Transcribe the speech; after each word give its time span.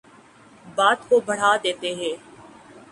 بات 0.77 0.99
کو 1.09 1.19
بڑھا 1.27 1.55
دیتے 1.63 1.93
ہیں 1.95 2.15